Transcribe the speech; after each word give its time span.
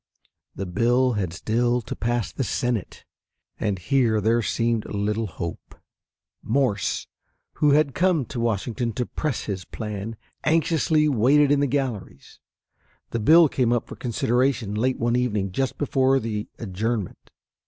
The 0.55 0.65
bill 0.65 1.13
had 1.13 1.31
still 1.31 1.79
to 1.83 1.95
pass 1.95 2.31
the 2.31 2.43
Senate, 2.43 3.05
and 3.59 3.77
here 3.77 4.19
there 4.19 4.41
seemed 4.41 4.83
little 4.91 5.27
hope. 5.27 5.75
Morse, 6.41 7.05
who 7.61 7.73
had 7.73 7.93
come 7.93 8.25
to 8.25 8.39
Washington 8.39 8.93
to 8.93 9.05
press 9.05 9.43
his 9.43 9.63
plan, 9.63 10.15
anxiously 10.43 11.07
waited 11.07 11.51
in 11.51 11.59
the 11.59 11.67
galleries. 11.67 12.39
The 13.11 13.19
bill 13.19 13.47
came 13.47 13.71
up 13.71 13.85
for 13.87 13.95
consideration 13.95 14.73
late 14.73 14.97
one 14.97 15.15
evening 15.15 15.51
just 15.51 15.77
before 15.77 16.19
the 16.19 16.47
adjournment. 16.57 17.29